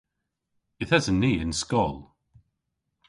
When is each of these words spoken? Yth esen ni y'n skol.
Yth 0.81 0.95
esen 0.97 1.17
ni 1.19 1.31
y'n 1.35 1.53
skol. 1.61 1.97